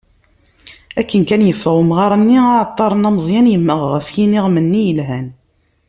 Akken 0.99 1.21
kan 1.29 1.41
yeffeγ 1.47 1.75
umγar-nni, 1.81 2.39
aεeṭṭar-nni 2.45 3.07
ameẓyan, 3.09 3.51
yemmeγ 3.53 3.79
γef 3.91 4.07
yiniγem-nni 4.15 4.81
yelhan. 4.87 5.27